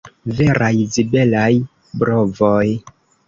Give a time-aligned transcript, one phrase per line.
[0.37, 1.51] Veraj zibelaj
[2.05, 2.65] brovoj!